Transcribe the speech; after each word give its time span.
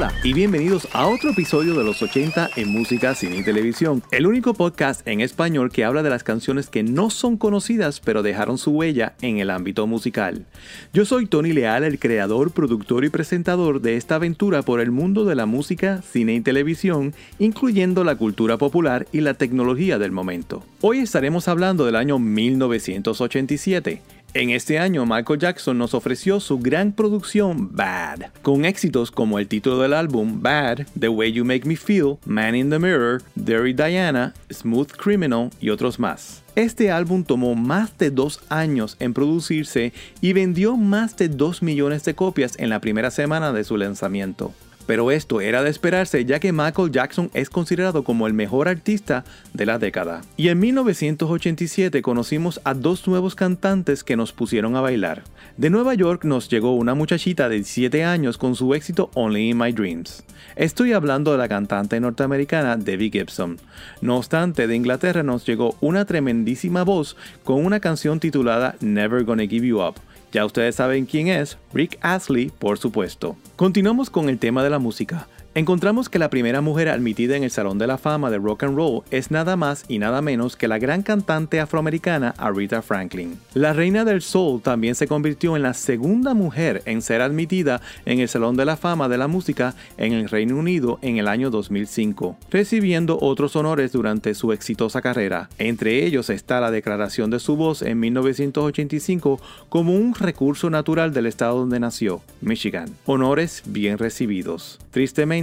Hola 0.00 0.14
y 0.24 0.32
bienvenidos 0.32 0.88
a 0.94 1.06
otro 1.06 1.28
episodio 1.28 1.74
de 1.74 1.84
los 1.84 2.00
80 2.00 2.52
en 2.56 2.68
música, 2.70 3.14
cine 3.14 3.36
y 3.36 3.44
televisión, 3.44 4.02
el 4.10 4.26
único 4.26 4.54
podcast 4.54 5.06
en 5.06 5.20
español 5.20 5.70
que 5.70 5.84
habla 5.84 6.02
de 6.02 6.08
las 6.08 6.24
canciones 6.24 6.70
que 6.70 6.82
no 6.82 7.10
son 7.10 7.36
conocidas 7.36 8.00
pero 8.00 8.22
dejaron 8.22 8.56
su 8.56 8.70
huella 8.70 9.12
en 9.20 9.40
el 9.40 9.50
ámbito 9.50 9.86
musical. 9.86 10.46
Yo 10.94 11.04
soy 11.04 11.26
Tony 11.26 11.52
Leal, 11.52 11.84
el 11.84 11.98
creador, 11.98 12.50
productor 12.50 13.04
y 13.04 13.10
presentador 13.10 13.82
de 13.82 13.96
esta 13.96 14.14
aventura 14.14 14.62
por 14.62 14.80
el 14.80 14.90
mundo 14.90 15.26
de 15.26 15.34
la 15.34 15.44
música, 15.44 16.00
cine 16.00 16.32
y 16.32 16.40
televisión, 16.40 17.12
incluyendo 17.38 18.02
la 18.02 18.16
cultura 18.16 18.56
popular 18.56 19.06
y 19.12 19.20
la 19.20 19.34
tecnología 19.34 19.98
del 19.98 20.12
momento. 20.12 20.64
Hoy 20.80 21.00
estaremos 21.00 21.46
hablando 21.46 21.84
del 21.84 21.96
año 21.96 22.18
1987 22.18 24.00
en 24.34 24.50
este 24.50 24.78
año, 24.78 25.04
Michael 25.06 25.38
Jackson 25.38 25.78
nos 25.78 25.94
ofreció 25.94 26.40
su 26.40 26.58
gran 26.58 26.92
producción 26.92 27.74
Bad, 27.74 28.26
con 28.42 28.64
éxitos 28.64 29.10
como 29.10 29.38
el 29.38 29.48
título 29.48 29.78
del 29.80 29.94
álbum 29.94 30.40
Bad, 30.40 30.86
The 30.98 31.08
Way 31.08 31.32
You 31.32 31.44
Make 31.44 31.66
Me 31.66 31.76
Feel, 31.76 32.18
Man 32.24 32.54
in 32.54 32.70
the 32.70 32.78
Mirror, 32.78 33.22
Dirty 33.34 33.72
Diana, 33.72 34.34
Smooth 34.52 34.92
Criminal 34.92 35.50
y 35.60 35.70
otros 35.70 35.98
más. 35.98 36.42
Este 36.54 36.90
álbum 36.90 37.24
tomó 37.24 37.54
más 37.54 37.96
de 37.98 38.10
dos 38.10 38.40
años 38.48 38.96
en 39.00 39.14
producirse 39.14 39.92
y 40.20 40.32
vendió 40.32 40.76
más 40.76 41.16
de 41.16 41.28
2 41.28 41.62
millones 41.62 42.04
de 42.04 42.14
copias 42.14 42.58
en 42.58 42.68
la 42.68 42.80
primera 42.80 43.10
semana 43.10 43.52
de 43.52 43.64
su 43.64 43.76
lanzamiento 43.76 44.52
pero 44.90 45.12
esto 45.12 45.40
era 45.40 45.62
de 45.62 45.70
esperarse 45.70 46.24
ya 46.24 46.40
que 46.40 46.50
Michael 46.50 46.90
Jackson 46.90 47.30
es 47.32 47.48
considerado 47.48 48.02
como 48.02 48.26
el 48.26 48.34
mejor 48.34 48.66
artista 48.66 49.22
de 49.54 49.64
la 49.64 49.78
década. 49.78 50.22
Y 50.36 50.48
en 50.48 50.58
1987 50.58 52.02
conocimos 52.02 52.60
a 52.64 52.74
dos 52.74 53.06
nuevos 53.06 53.36
cantantes 53.36 54.02
que 54.02 54.16
nos 54.16 54.32
pusieron 54.32 54.74
a 54.74 54.80
bailar. 54.80 55.22
De 55.56 55.70
Nueva 55.70 55.94
York 55.94 56.24
nos 56.24 56.48
llegó 56.48 56.74
una 56.74 56.94
muchachita 56.94 57.48
de 57.48 57.54
17 57.54 58.02
años 58.02 58.36
con 58.36 58.56
su 58.56 58.74
éxito 58.74 59.12
Only 59.14 59.50
in 59.50 59.58
My 59.58 59.70
Dreams. 59.70 60.24
Estoy 60.56 60.92
hablando 60.92 61.30
de 61.30 61.38
la 61.38 61.46
cantante 61.46 62.00
norteamericana 62.00 62.76
Debbie 62.76 63.12
Gibson. 63.12 63.58
No 64.00 64.16
obstante, 64.16 64.66
de 64.66 64.74
Inglaterra 64.74 65.22
nos 65.22 65.46
llegó 65.46 65.76
una 65.80 66.04
tremendísima 66.04 66.82
voz 66.82 67.16
con 67.44 67.64
una 67.64 67.78
canción 67.78 68.18
titulada 68.18 68.74
Never 68.80 69.22
Gonna 69.22 69.46
Give 69.46 69.68
You 69.68 69.82
Up 69.82 70.00
ya 70.32 70.44
ustedes 70.44 70.76
saben 70.76 71.06
quién 71.06 71.28
es, 71.28 71.58
Rick 71.72 71.98
Astley, 72.00 72.50
por 72.58 72.78
supuesto. 72.78 73.36
Continuamos 73.56 74.10
con 74.10 74.28
el 74.28 74.38
tema 74.38 74.62
de 74.62 74.70
la 74.70 74.78
música. 74.78 75.26
Encontramos 75.52 76.08
que 76.08 76.20
la 76.20 76.30
primera 76.30 76.60
mujer 76.60 76.88
admitida 76.88 77.36
en 77.36 77.42
el 77.42 77.50
Salón 77.50 77.76
de 77.76 77.88
la 77.88 77.98
Fama 77.98 78.30
de 78.30 78.38
Rock 78.38 78.62
and 78.62 78.76
Roll 78.76 79.02
es 79.10 79.32
nada 79.32 79.56
más 79.56 79.84
y 79.88 79.98
nada 79.98 80.22
menos 80.22 80.54
que 80.54 80.68
la 80.68 80.78
gran 80.78 81.02
cantante 81.02 81.58
afroamericana 81.58 82.36
Aretha 82.38 82.82
Franklin. 82.82 83.36
La 83.54 83.72
reina 83.72 84.04
del 84.04 84.22
soul 84.22 84.62
también 84.62 84.94
se 84.94 85.08
convirtió 85.08 85.56
en 85.56 85.64
la 85.64 85.74
segunda 85.74 86.34
mujer 86.34 86.82
en 86.84 87.02
ser 87.02 87.20
admitida 87.20 87.80
en 88.06 88.20
el 88.20 88.28
Salón 88.28 88.56
de 88.56 88.64
la 88.64 88.76
Fama 88.76 89.08
de 89.08 89.18
la 89.18 89.26
Música 89.26 89.74
en 89.96 90.12
el 90.12 90.28
Reino 90.28 90.56
Unido 90.56 91.00
en 91.02 91.16
el 91.16 91.26
año 91.26 91.50
2005, 91.50 92.36
recibiendo 92.52 93.18
otros 93.20 93.56
honores 93.56 93.90
durante 93.90 94.34
su 94.34 94.52
exitosa 94.52 95.02
carrera. 95.02 95.48
Entre 95.58 96.06
ellos 96.06 96.30
está 96.30 96.60
la 96.60 96.70
declaración 96.70 97.28
de 97.28 97.40
su 97.40 97.56
voz 97.56 97.82
en 97.82 97.98
1985 97.98 99.40
como 99.68 99.96
un 99.96 100.14
recurso 100.14 100.70
natural 100.70 101.12
del 101.12 101.26
estado 101.26 101.58
donde 101.58 101.80
nació, 101.80 102.22
Michigan. 102.40 102.94
Honores 103.04 103.64
bien 103.66 103.98
recibidos. 103.98 104.78
Tristemente, 104.92 105.39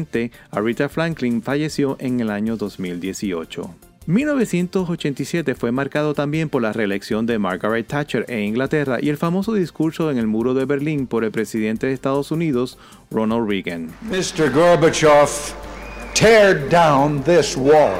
Aretha 0.51 0.89
Franklin 0.89 1.41
falleció 1.41 1.97
en 1.99 2.19
el 2.19 2.29
año 2.29 2.57
2018. 2.57 3.73
1987 4.07 5.53
fue 5.55 5.73
marcado 5.73 6.13
también 6.13 6.47
por 6.47 6.61
la 6.61 6.71
reelección 6.71 7.25
de 7.25 7.39
Margaret 7.39 7.87
Thatcher 7.87 8.25
en 8.29 8.39
Inglaterra 8.39 8.99
y 9.01 9.09
el 9.09 9.17
famoso 9.17 9.53
discurso 9.53 10.09
en 10.09 10.17
el 10.17 10.27
muro 10.27 10.53
de 10.53 10.63
Berlín 10.63 11.07
por 11.07 11.25
el 11.25 11.31
presidente 11.31 11.87
de 11.87 11.93
Estados 11.93 12.31
Unidos, 12.31 12.77
Ronald 13.11 13.49
Reagan. 13.49 13.89
Mr. 14.03 14.49
Gorbachev, 14.53 15.29
tear 16.13 16.69
down 16.69 17.21
this 17.23 17.57
wall. 17.57 17.99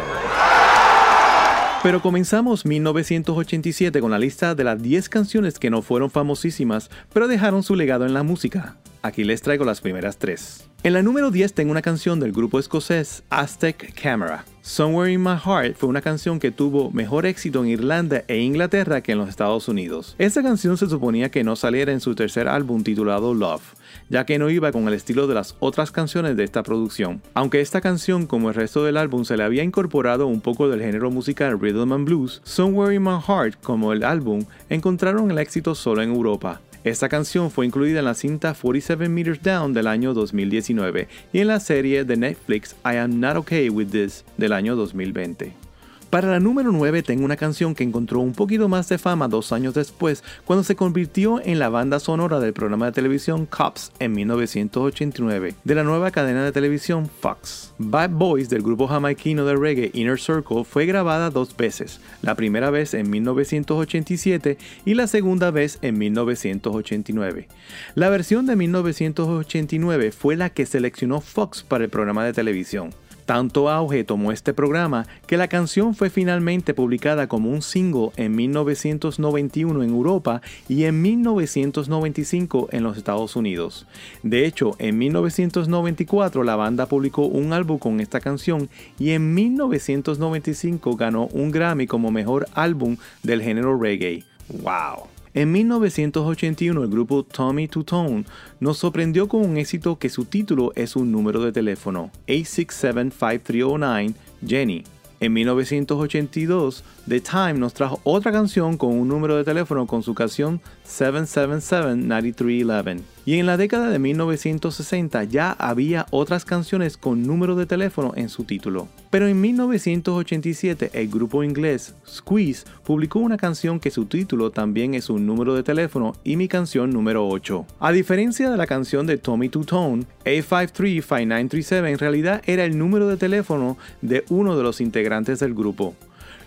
Pero 1.83 2.01
comenzamos 2.01 2.65
1987 2.65 3.99
con 4.01 4.11
la 4.11 4.19
lista 4.19 4.55
de 4.55 4.63
las 4.63 4.81
10 4.81 5.09
canciones 5.09 5.59
que 5.59 5.69
no 5.69 5.81
fueron 5.81 6.09
famosísimas, 6.09 6.89
pero 7.13 7.27
dejaron 7.27 7.63
su 7.63 7.75
legado 7.75 8.05
en 8.05 8.13
la 8.13 8.23
música. 8.23 8.77
Aquí 9.01 9.23
les 9.23 9.41
traigo 9.41 9.65
las 9.65 9.81
primeras 9.81 10.17
tres. 10.17 10.67
En 10.83 10.93
la 10.93 11.01
número 11.01 11.31
10 11.31 11.53
tengo 11.53 11.71
una 11.71 11.81
canción 11.81 12.19
del 12.19 12.31
grupo 12.31 12.59
escocés 12.59 13.23
Aztec 13.29 13.93
Camera. 13.99 14.45
Somewhere 14.61 15.11
in 15.11 15.23
My 15.23 15.35
Heart 15.35 15.75
fue 15.75 15.89
una 15.89 16.01
canción 16.01 16.39
que 16.39 16.51
tuvo 16.51 16.91
mejor 16.91 17.25
éxito 17.25 17.63
en 17.63 17.69
Irlanda 17.69 18.23
e 18.27 18.37
Inglaterra 18.39 19.01
que 19.01 19.13
en 19.13 19.17
los 19.17 19.29
Estados 19.29 19.67
Unidos. 19.67 20.15
Esta 20.19 20.43
canción 20.43 20.77
se 20.77 20.87
suponía 20.87 21.31
que 21.31 21.43
no 21.43 21.55
saliera 21.55 21.91
en 21.91 21.99
su 21.99 22.15
tercer 22.15 22.47
álbum 22.47 22.83
titulado 22.83 23.33
Love, 23.33 23.75
ya 24.09 24.25
que 24.25 24.37
no 24.37 24.49
iba 24.49 24.71
con 24.71 24.87
el 24.87 24.93
estilo 24.93 25.25
de 25.25 25.35
las 25.35 25.55
otras 25.59 25.91
canciones 25.91 26.37
de 26.37 26.43
esta 26.43 26.63
producción. 26.63 27.21
Aunque 27.33 27.61
esta 27.61 27.81
canción, 27.81 28.27
como 28.27 28.49
el 28.49 28.55
resto 28.55 28.83
del 28.83 28.97
álbum, 28.97 29.25
se 29.25 29.35
le 29.35 29.43
había 29.43 29.63
incorporado 29.63 30.27
un 30.27 30.41
poco 30.41 30.69
del 30.69 30.81
género 30.81 31.09
musical 31.11 31.59
rhythm 31.59 31.91
and 31.91 32.05
blues, 32.05 32.41
Somewhere 32.43 32.93
in 32.93 33.03
My 33.03 33.19
Heart, 33.25 33.61
como 33.63 33.93
el 33.93 34.03
álbum, 34.03 34.45
encontraron 34.69 35.31
el 35.31 35.39
éxito 35.39 35.75
solo 35.75 36.01
en 36.01 36.11
Europa. 36.11 36.61
Esta 36.87 37.09
canción 37.09 37.51
fue 37.51 37.65
incluida 37.65 37.99
en 37.99 38.05
la 38.05 38.13
cinta 38.13 38.53
47 38.53 39.09
Meters 39.09 39.43
Down 39.43 39.73
del 39.73 39.87
año 39.87 40.13
2019 40.13 41.09
y 41.33 41.39
en 41.39 41.47
la 41.47 41.59
serie 41.59 42.05
de 42.05 42.15
Netflix 42.15 42.77
I 42.85 42.95
Am 42.95 43.19
Not 43.19 43.35
Okay 43.35 43.69
With 43.69 43.89
This 43.89 44.23
del 44.37 44.53
año 44.53 44.77
2020. 44.77 45.66
Para 46.09 46.29
la 46.29 46.39
número 46.39 46.71
9 46.71 47.03
tengo 47.03 47.25
una 47.25 47.35
canción 47.35 47.75
que 47.75 47.83
encontró 47.83 48.21
un 48.21 48.31
poquito 48.31 48.69
más 48.69 48.87
de 48.87 48.97
fama 48.97 49.27
dos 49.27 49.51
años 49.51 49.73
después 49.73 50.23
cuando 50.45 50.63
se 50.63 50.77
convirtió 50.77 51.41
en 51.43 51.59
la 51.59 51.67
banda 51.67 51.99
sonora 51.99 52.39
del 52.39 52.53
programa 52.53 52.85
de 52.85 52.93
televisión 52.93 53.45
Cops 53.45 53.91
en 53.99 54.13
1989 54.13 55.55
de 55.65 55.75
la 55.75 55.83
nueva 55.83 56.11
cadena 56.11 56.45
de 56.45 56.53
televisión 56.53 57.09
Fox. 57.19 57.73
Bad 57.77 58.11
Boys 58.11 58.47
del 58.49 58.61
grupo 58.61 58.87
jamaiquino 58.87 59.43
de 59.43 59.57
reggae 59.57 59.91
Inner 59.93 60.17
Circle 60.17 60.63
fue 60.63 60.85
grabada 60.85 61.29
dos 61.29 61.55
veces, 61.57 61.99
la 62.21 62.35
primera 62.35 62.69
vez 62.69 62.93
en 62.93 63.09
1987 63.09 64.57
y 64.85 64.93
la 64.93 65.07
segunda 65.07 65.51
vez 65.51 65.77
en 65.81 65.97
1989. 65.97 67.49
La 67.95 68.09
versión 68.09 68.45
de 68.45 68.55
1989 68.55 70.13
fue 70.13 70.37
la 70.37 70.51
que 70.51 70.65
seleccionó 70.65 71.19
Fox 71.19 71.63
para 71.63 71.83
el 71.83 71.89
programa 71.89 72.23
de 72.23 72.31
televisión. 72.31 72.91
Tanto 73.27 73.69
auge 73.69 74.05
tomó 74.05 74.31
este 74.31 74.53
programa 74.53 75.05
que 75.27 75.35
la 75.35 75.49
canción 75.49 75.93
fue 75.93 76.09
finalmente 76.09 76.73
publicada 76.73 77.27
como 77.27 77.51
un 77.51 77.61
single 77.61 78.11
en 78.15 78.33
1991 78.33 79.83
en 79.83 79.89
Europa 79.89 80.41
y 80.69 80.85
en 80.85 81.01
1995 81.01 82.69
en 82.71 82.83
los 82.83 82.95
Estados 82.95 83.35
Unidos. 83.35 83.85
De 84.23 84.45
hecho, 84.45 84.77
en 84.79 84.97
1994 84.97 86.45
la 86.45 86.55
banda 86.55 86.85
publicó 86.85 87.23
un 87.23 87.51
álbum 87.51 87.79
con 87.79 87.99
esta 87.99 88.21
canción 88.21 88.69
y 88.97 89.09
en 89.09 89.33
1995 89.33 90.95
ganó 90.95 91.27
un 91.33 91.51
Grammy 91.51 91.85
como 91.85 92.11
mejor 92.11 92.47
álbum 92.53 92.95
del 93.23 93.41
género 93.41 93.77
reggae. 93.77 94.23
¡Wow! 94.47 95.16
En 95.37 95.51
1981 95.51 96.81
el 96.81 96.89
grupo 96.89 97.21
Tommy 97.21 97.67
Two 97.67 97.83
Tone 97.83 98.25
nos 98.59 98.79
sorprendió 98.79 99.27
con 99.27 99.45
un 99.45 99.57
éxito 99.57 99.99
que 99.99 100.09
su 100.09 100.25
título 100.25 100.71
es 100.73 100.95
un 100.95 101.11
número 101.11 101.43
de 101.43 101.51
teléfono, 101.51 102.09
867-5309 102.25 104.15
Jenny. 104.43 104.83
En 105.19 105.33
1982, 105.33 106.83
The 107.07 107.21
Time 107.21 107.53
nos 107.53 107.75
trajo 107.75 108.01
otra 108.03 108.31
canción 108.31 108.77
con 108.77 108.97
un 108.97 109.07
número 109.07 109.37
de 109.37 109.43
teléfono 109.43 109.85
con 109.85 110.01
su 110.01 110.15
canción 110.15 110.59
777-9311. 110.87 113.16
Y 113.27 113.39
en 113.39 113.45
la 113.45 113.57
década 113.57 113.89
de 113.89 113.99
1960 113.99 115.25
ya 115.25 115.51
había 115.51 116.05
otras 116.11 116.45
canciones 116.45 116.95
con 116.95 117.27
número 117.27 117.57
de 117.57 117.65
teléfono 117.65 118.13
en 118.15 118.29
su 118.29 118.45
título. 118.45 118.87
Pero 119.09 119.27
en 119.27 119.41
1987 119.41 120.91
el 120.93 121.09
grupo 121.09 121.43
inglés 121.43 121.93
Squeeze 122.07 122.63
publicó 122.85 123.19
una 123.19 123.35
canción 123.35 123.81
que 123.81 123.91
su 123.91 124.05
título 124.05 124.51
también 124.51 124.93
es 124.93 125.09
un 125.09 125.25
número 125.25 125.55
de 125.55 125.63
teléfono 125.63 126.15
y 126.23 126.37
mi 126.37 126.47
canción 126.47 126.89
número 126.91 127.27
8. 127.27 127.65
A 127.81 127.91
diferencia 127.91 128.49
de 128.49 128.55
la 128.55 128.65
canción 128.65 129.05
de 129.05 129.17
Tommy 129.17 129.49
Two 129.49 129.65
Tone, 129.65 130.05
A535937 130.23 131.85
en 131.85 131.99
realidad 131.99 132.41
era 132.45 132.63
el 132.63 132.77
número 132.77 133.09
de 133.09 133.17
teléfono 133.17 133.77
de 134.01 134.23
uno 134.29 134.55
de 134.55 134.63
los 134.63 134.79
integrantes 134.79 135.39
del 135.39 135.53
grupo. 135.53 135.95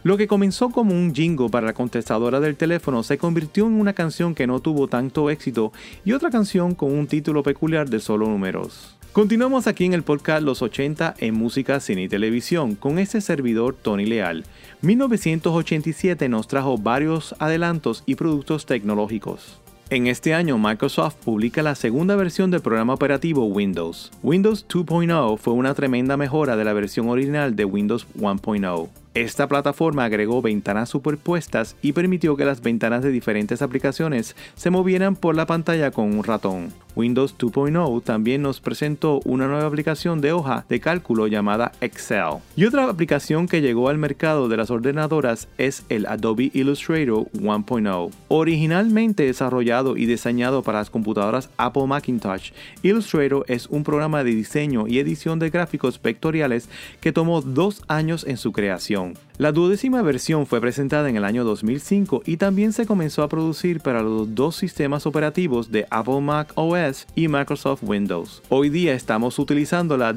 Lo 0.03 0.17
que 0.17 0.27
comenzó 0.27 0.71
como 0.71 0.95
un 0.95 1.15
jingo 1.15 1.51
para 1.51 1.67
la 1.67 1.75
contestadora 1.75 2.41
del 2.41 2.57
teléfono 2.57 3.03
se 3.03 3.19
convirtió 3.19 3.67
en 3.67 3.75
una 3.79 3.93
canción 3.93 4.35
que 4.35 4.47
no 4.47 4.61
tuvo 4.61 4.89
tanto 4.89 5.29
éxito 5.29 5.75
y 6.07 6.13
otra 6.13 6.31
canción 6.31 6.75
con 6.75 6.93
un 6.93 7.07
título 7.07 7.43
peculiar 7.43 7.91
de 7.91 8.01
solo 8.01 8.27
números. 8.27 8.97
Continuamos 9.13 9.67
aquí 9.67 9.85
en 9.85 9.93
el 9.93 10.03
podcast 10.03 10.43
Los 10.43 10.63
80 10.63 11.17
en 11.19 11.35
música, 11.35 11.81
cine 11.81 12.05
y 12.05 12.09
televisión 12.09 12.77
con 12.77 12.99
este 12.99 13.21
servidor 13.21 13.75
Tony 13.75 14.07
Leal. 14.07 14.45
1987 14.81 16.31
nos 16.31 16.49
trajo 16.49 16.79
varios 16.79 17.35
adelantos 17.39 18.03
y 18.07 18.15
productos 18.15 18.65
tecnológicos. 18.65 19.61
En 19.91 20.07
este 20.07 20.33
año 20.33 20.57
Microsoft 20.57 21.17
publica 21.17 21.63
la 21.63 21.75
segunda 21.75 22.17
versión 22.17 22.51
del 22.51 22.63
programa 22.63 22.95
operativo 22.95 23.45
Windows. 23.45 24.13
Windows 24.23 24.65
2.0 24.67 25.37
fue 25.37 25.53
una 25.53 25.75
tremenda 25.75 26.17
mejora 26.17 26.57
de 26.57 26.65
la 26.65 26.73
versión 26.73 27.09
original 27.09 27.55
de 27.55 27.65
Windows 27.67 28.07
1.0. 28.17 28.89
Esta 29.15 29.49
plataforma 29.49 30.05
agregó 30.05 30.41
ventanas 30.41 30.89
superpuestas 30.89 31.75
y 31.83 31.93
permitió 31.93 32.37
que 32.37 32.45
las 32.45 32.63
ventanas 32.63 33.03
de 33.03 33.11
diferentes 33.11 33.61
aplicaciones 33.61 34.37
se 34.55 34.71
movieran 34.71 35.17
por 35.17 35.35
la 35.35 35.47
pantalla 35.47 35.91
con 35.91 36.17
un 36.17 36.23
ratón. 36.23 36.73
Windows 36.97 37.37
2.0 37.39 38.03
también 38.03 38.43
nos 38.43 38.61
presentó 38.61 39.21
una 39.25 39.47
nueva 39.47 39.67
aplicación 39.67 40.21
de 40.21 40.33
hoja 40.33 40.65
de 40.69 40.81
cálculo 40.81 41.27
llamada 41.27 41.73
Excel. 41.81 42.39
Y 42.57 42.65
otra 42.65 42.89
aplicación 42.89 43.49
que 43.49 43.61
llegó 43.61 43.89
al 43.89 43.99
mercado 43.99 44.49
de 44.49 44.57
las 44.57 44.71
ordenadoras 44.71 45.49
es 45.59 45.85
el 45.89 46.07
Adobe 46.07 46.51
Illustrator 46.53 47.27
1.0. 47.33 48.11
Originalmente 48.29 49.25
desarrollado 49.25 49.97
y 49.97 50.07
diseñado 50.07 50.63
para 50.63 50.79
las 50.79 50.91
computadoras 50.91 51.51
Apple 51.57 51.87
Macintosh, 51.87 52.53
Illustrator 52.83 53.45
es 53.49 53.67
un 53.67 53.85
programa 53.85 54.25
de 54.25 54.35
diseño 54.35 54.87
y 54.87 54.99
edición 54.99 55.39
de 55.39 55.51
gráficos 55.51 56.01
vectoriales 56.03 56.69
que 57.01 57.13
tomó 57.13 57.41
dos 57.41 57.83
años 57.89 58.25
en 58.27 58.37
su 58.37 58.53
creación. 58.53 59.10
La 59.39 59.53
duodécima 59.53 60.03
versión 60.03 60.47
fue 60.47 60.61
presentada 60.61 61.09
en 61.09 61.17
el 61.17 61.25
año 61.25 61.45
2005 61.45 62.23
y 62.27 62.37
también 62.37 62.73
se 62.73 62.87
comenzó 62.87 63.23
a 63.23 63.29
producir 63.29 63.81
para 63.81 64.03
los 64.03 64.35
dos 64.35 64.57
sistemas 64.57 65.07
operativos 65.07 65.71
de 65.71 65.87
Apple 65.91 66.21
Mac 66.21 66.53
OS 66.57 67.07
y 67.15 67.29
Microsoft 67.29 67.83
Windows. 67.83 68.43
Hoy 68.49 68.69
día 68.69 68.95
estamos 68.95 69.39
utilizando 69.39 69.97
la 69.97 70.15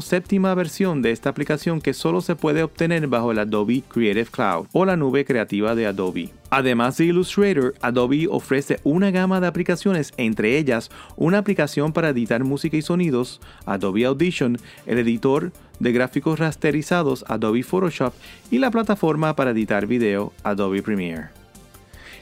séptima 0.00 0.54
versión 0.54 1.02
de 1.02 1.10
esta 1.10 1.30
aplicación 1.30 1.80
que 1.80 1.94
solo 1.94 2.20
se 2.20 2.36
puede 2.36 2.62
obtener 2.62 3.06
bajo 3.08 3.32
el 3.32 3.38
Adobe 3.38 3.82
Creative 3.88 4.30
Cloud 4.30 4.66
o 4.72 4.84
la 4.84 4.96
nube 4.96 5.24
creativa 5.24 5.74
de 5.74 5.86
Adobe. 5.86 6.39
Además 6.50 6.96
de 6.96 7.06
Illustrator, 7.06 7.74
Adobe 7.80 8.26
ofrece 8.28 8.80
una 8.82 9.12
gama 9.12 9.40
de 9.40 9.46
aplicaciones, 9.46 10.12
entre 10.16 10.58
ellas 10.58 10.90
una 11.16 11.38
aplicación 11.38 11.92
para 11.92 12.08
editar 12.08 12.42
música 12.42 12.76
y 12.76 12.82
sonidos, 12.82 13.40
Adobe 13.66 14.04
Audition, 14.04 14.58
el 14.84 14.98
editor 14.98 15.52
de 15.78 15.92
gráficos 15.92 16.40
rasterizados 16.40 17.24
Adobe 17.28 17.62
Photoshop 17.62 18.12
y 18.50 18.58
la 18.58 18.72
plataforma 18.72 19.36
para 19.36 19.52
editar 19.52 19.86
video 19.86 20.32
Adobe 20.42 20.82
Premiere. 20.82 21.28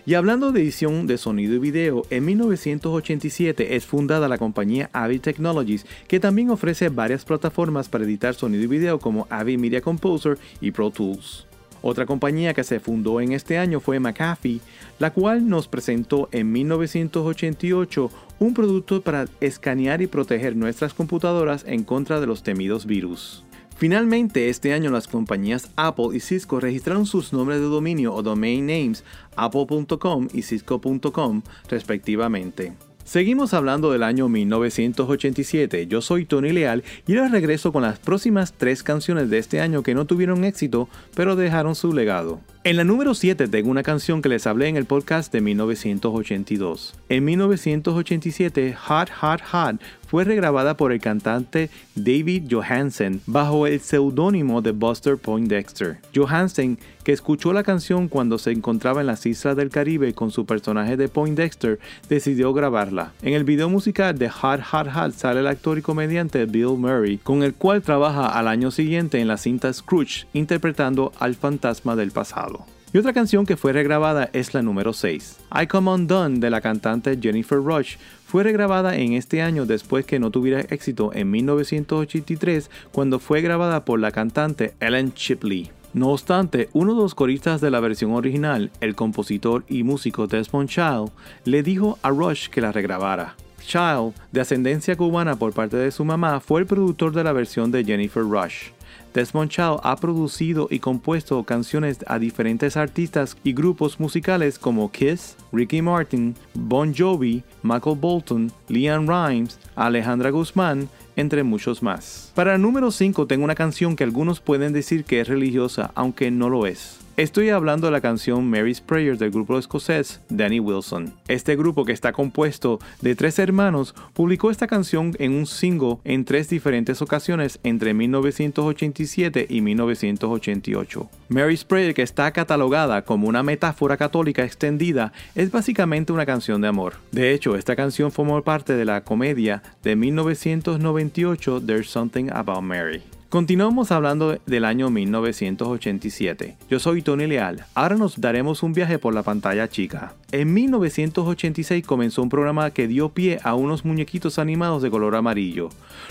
Y 0.04 0.14
hablando 0.14 0.52
de 0.52 0.60
edición 0.60 1.06
de 1.06 1.18
sonido 1.18 1.54
y 1.54 1.58
video, 1.58 2.02
en 2.10 2.24
1987 2.26 3.76
es 3.76 3.86
fundada 3.86 4.28
la 4.28 4.38
compañía 4.38 4.90
Avid 4.92 5.22
Technologies, 5.22 5.86
que 6.06 6.20
también 6.20 6.50
ofrece 6.50 6.90
varias 6.90 7.24
plataformas 7.24 7.88
para 7.88 8.04
editar 8.04 8.34
sonido 8.34 8.64
y 8.64 8.68
video 8.68 8.98
como 8.98 9.26
Avid 9.30 9.58
Media 9.58 9.80
Composer 9.80 10.38
y 10.60 10.70
Pro 10.70 10.90
Tools. 10.90 11.47
Otra 11.82 12.06
compañía 12.06 12.54
que 12.54 12.64
se 12.64 12.80
fundó 12.80 13.20
en 13.20 13.32
este 13.32 13.58
año 13.58 13.80
fue 13.80 14.00
McAfee, 14.00 14.60
la 14.98 15.12
cual 15.12 15.48
nos 15.48 15.68
presentó 15.68 16.28
en 16.32 16.50
1988 16.52 18.10
un 18.40 18.54
producto 18.54 19.00
para 19.02 19.26
escanear 19.40 20.02
y 20.02 20.06
proteger 20.06 20.56
nuestras 20.56 20.94
computadoras 20.94 21.64
en 21.66 21.84
contra 21.84 22.20
de 22.20 22.26
los 22.26 22.42
temidos 22.42 22.86
virus. 22.86 23.44
Finalmente, 23.76 24.48
este 24.48 24.72
año 24.72 24.90
las 24.90 25.06
compañías 25.06 25.70
Apple 25.76 26.08
y 26.12 26.18
Cisco 26.18 26.58
registraron 26.58 27.06
sus 27.06 27.32
nombres 27.32 27.60
de 27.60 27.66
dominio 27.66 28.12
o 28.12 28.24
domain 28.24 28.66
names 28.66 29.04
apple.com 29.36 30.26
y 30.32 30.42
cisco.com 30.42 31.42
respectivamente. 31.68 32.87
Seguimos 33.08 33.54
hablando 33.54 33.90
del 33.90 34.02
año 34.02 34.28
1987. 34.28 35.86
Yo 35.86 36.02
soy 36.02 36.26
Tony 36.26 36.52
Leal 36.52 36.84
y 37.06 37.16
ahora 37.16 37.30
regreso 37.30 37.72
con 37.72 37.80
las 37.80 37.98
próximas 37.98 38.52
tres 38.52 38.82
canciones 38.82 39.30
de 39.30 39.38
este 39.38 39.62
año 39.62 39.82
que 39.82 39.94
no 39.94 40.04
tuvieron 40.04 40.44
éxito, 40.44 40.90
pero 41.14 41.34
dejaron 41.34 41.74
su 41.74 41.94
legado. 41.94 42.42
En 42.68 42.76
la 42.76 42.84
número 42.84 43.14
7 43.14 43.48
tengo 43.48 43.70
una 43.70 43.82
canción 43.82 44.20
que 44.20 44.28
les 44.28 44.46
hablé 44.46 44.68
en 44.68 44.76
el 44.76 44.84
podcast 44.84 45.32
de 45.32 45.40
1982. 45.40 46.96
En 47.08 47.24
1987, 47.24 48.74
Hot 48.74 49.08
Hot 49.22 49.40
Hot 49.50 49.80
fue 50.06 50.24
regrabada 50.24 50.76
por 50.76 50.92
el 50.92 51.00
cantante 51.00 51.70
David 51.94 52.44
Johansen 52.50 53.20
bajo 53.26 53.66
el 53.66 53.80
seudónimo 53.80 54.62
de 54.62 54.72
Buster 54.72 55.16
Poindexter. 55.16 55.98
Johansen, 56.14 56.78
que 57.04 57.12
escuchó 57.12 57.54
la 57.54 57.62
canción 57.62 58.08
cuando 58.08 58.38
se 58.38 58.52
encontraba 58.52 59.00
en 59.00 59.06
las 59.06 59.24
islas 59.26 59.56
del 59.56 59.70
Caribe 59.70 60.14
con 60.14 60.30
su 60.30 60.44
personaje 60.44 60.96
de 60.96 61.08
Poindexter, 61.08 61.78
decidió 62.08 62.52
grabarla. 62.52 63.12
En 63.22 63.34
el 63.34 63.44
video 63.44 63.70
musical 63.70 64.18
de 64.18 64.28
Hot 64.28 64.62
Hot 64.62 64.88
Hot 64.92 65.12
sale 65.12 65.40
el 65.40 65.46
actor 65.46 65.78
y 65.78 65.82
comediante 65.82 66.44
Bill 66.44 66.76
Murray, 66.78 67.18
con 67.18 67.42
el 67.42 67.54
cual 67.54 67.80
trabaja 67.80 68.26
al 68.26 68.48
año 68.48 68.70
siguiente 68.70 69.20
en 69.20 69.28
la 69.28 69.38
cinta 69.38 69.72
Scrooge, 69.72 70.26
interpretando 70.34 71.12
al 71.18 71.34
fantasma 71.34 71.96
del 71.96 72.12
pasado. 72.12 72.57
Y 72.90 72.96
otra 72.96 73.12
canción 73.12 73.44
que 73.44 73.58
fue 73.58 73.74
regrabada 73.74 74.30
es 74.32 74.54
la 74.54 74.62
número 74.62 74.94
6. 74.94 75.40
I 75.62 75.66
Come 75.66 75.90
Undone 75.90 76.38
de 76.38 76.48
la 76.48 76.62
cantante 76.62 77.18
Jennifer 77.20 77.58
Rush 77.58 77.96
fue 78.26 78.42
regrabada 78.42 78.96
en 78.96 79.12
este 79.12 79.42
año 79.42 79.66
después 79.66 80.06
que 80.06 80.18
no 80.18 80.30
tuviera 80.30 80.60
éxito 80.60 81.10
en 81.12 81.30
1983 81.30 82.70
cuando 82.90 83.18
fue 83.18 83.42
grabada 83.42 83.84
por 83.84 84.00
la 84.00 84.10
cantante 84.10 84.72
Ellen 84.80 85.12
Shipley. 85.14 85.70
No 85.92 86.08
obstante, 86.08 86.70
uno 86.72 86.94
de 86.94 87.02
los 87.02 87.14
coristas 87.14 87.60
de 87.60 87.70
la 87.70 87.80
versión 87.80 88.12
original, 88.12 88.70
el 88.80 88.94
compositor 88.94 89.64
y 89.68 89.82
músico 89.82 90.26
Desmond 90.26 90.68
Child, 90.70 91.10
le 91.44 91.62
dijo 91.62 91.98
a 92.02 92.08
Rush 92.08 92.48
que 92.48 92.62
la 92.62 92.72
regrabara. 92.72 93.36
Child, 93.66 94.14
de 94.32 94.40
ascendencia 94.40 94.96
cubana 94.96 95.36
por 95.36 95.52
parte 95.52 95.76
de 95.76 95.90
su 95.90 96.06
mamá, 96.06 96.40
fue 96.40 96.60
el 96.60 96.66
productor 96.66 97.12
de 97.12 97.24
la 97.24 97.32
versión 97.32 97.70
de 97.70 97.84
Jennifer 97.84 98.22
Rush. 98.22 98.70
Desmond 99.18 99.50
Child 99.50 99.80
ha 99.82 99.96
producido 99.96 100.68
y 100.70 100.78
compuesto 100.78 101.42
canciones 101.42 101.98
a 102.06 102.20
diferentes 102.20 102.76
artistas 102.76 103.36
y 103.42 103.52
grupos 103.52 103.98
musicales 103.98 104.60
como 104.60 104.92
Kiss, 104.92 105.36
Ricky 105.50 105.82
Martin, 105.82 106.36
Bon 106.54 106.94
Jovi, 106.94 107.42
Michael 107.64 107.96
Bolton, 107.98 108.52
Leanne 108.68 109.08
Rimes, 109.08 109.58
Alejandra 109.74 110.30
Guzmán, 110.30 110.88
entre 111.16 111.42
muchos 111.42 111.82
más. 111.82 112.30
Para 112.36 112.54
el 112.54 112.62
número 112.62 112.92
5 112.92 113.26
tengo 113.26 113.42
una 113.42 113.56
canción 113.56 113.96
que 113.96 114.04
algunos 114.04 114.38
pueden 114.38 114.72
decir 114.72 115.04
que 115.04 115.20
es 115.20 115.26
religiosa, 115.26 115.90
aunque 115.96 116.30
no 116.30 116.48
lo 116.48 116.66
es. 116.66 116.97
Estoy 117.18 117.50
hablando 117.50 117.88
de 117.88 117.90
la 117.90 118.00
canción 118.00 118.48
Mary's 118.48 118.80
Prayer 118.80 119.18
del 119.18 119.32
grupo 119.32 119.58
escocés 119.58 120.20
Danny 120.28 120.60
Wilson. 120.60 121.14
Este 121.26 121.56
grupo, 121.56 121.84
que 121.84 121.90
está 121.90 122.12
compuesto 122.12 122.78
de 123.00 123.16
tres 123.16 123.40
hermanos, 123.40 123.92
publicó 124.12 124.52
esta 124.52 124.68
canción 124.68 125.16
en 125.18 125.32
un 125.32 125.46
single 125.46 125.96
en 126.04 126.24
tres 126.24 126.48
diferentes 126.48 127.02
ocasiones 127.02 127.58
entre 127.64 127.92
1987 127.92 129.48
y 129.50 129.60
1988. 129.60 131.10
Mary's 131.28 131.64
Prayer, 131.64 131.92
que 131.92 132.02
está 132.02 132.30
catalogada 132.30 133.02
como 133.02 133.26
una 133.26 133.42
metáfora 133.42 133.96
católica 133.96 134.44
extendida, 134.44 135.12
es 135.34 135.50
básicamente 135.50 136.12
una 136.12 136.24
canción 136.24 136.60
de 136.60 136.68
amor. 136.68 136.98
De 137.10 137.32
hecho, 137.32 137.56
esta 137.56 137.74
canción 137.74 138.12
formó 138.12 138.40
parte 138.44 138.74
de 138.74 138.84
la 138.84 139.02
comedia 139.02 139.64
de 139.82 139.96
1998 139.96 141.62
There's 141.66 141.90
Something 141.90 142.30
About 142.30 142.62
Mary. 142.62 143.02
Continuamos 143.28 143.92
hablando 143.92 144.38
del 144.46 144.64
año 144.64 144.88
1987. 144.88 146.56
Yo 146.70 146.78
soy 146.78 147.02
Tony 147.02 147.26
Leal. 147.26 147.66
Ahora 147.74 147.96
nos 147.96 148.18
daremos 148.18 148.62
un 148.62 148.72
viaje 148.72 148.98
por 148.98 149.12
la 149.12 149.22
pantalla 149.22 149.68
chica. 149.68 150.14
En 150.32 150.54
1986 150.54 151.84
comenzó 151.84 152.22
un 152.22 152.30
programa 152.30 152.70
que 152.70 152.88
dio 152.88 153.10
pie 153.10 153.38
a 153.42 153.54
unos 153.54 153.84
muñequitos 153.84 154.38
animados 154.38 154.80
de 154.80 154.88
color 154.90 155.14
amarillo. 155.14 155.68